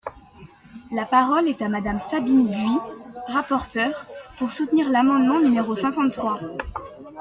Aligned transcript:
La 0.91 1.05
parole 1.05 1.47
est 1.47 1.61
à 1.61 1.69
Madame 1.69 1.99
Sabine 2.09 2.47
Buis, 2.47 2.79
rapporteure, 3.27 4.07
pour 4.39 4.49
soutenir 4.49 4.89
l’amendement 4.89 5.39
numéro 5.39 5.75
cinquante-trois. 5.75 6.39